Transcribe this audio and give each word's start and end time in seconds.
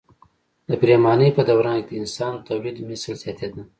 د 0.69 0.71
پریمانۍ 0.81 1.29
په 1.37 1.41
دوران 1.49 1.77
کې 1.85 1.91
د 1.95 1.99
انسان 2.01 2.33
تولیدمثل 2.47 3.13
زیاتېده. 3.23 3.61